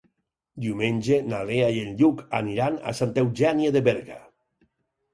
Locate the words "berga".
3.93-4.23